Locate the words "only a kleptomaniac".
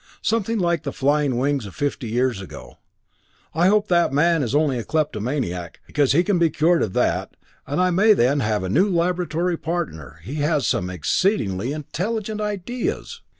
4.55-5.79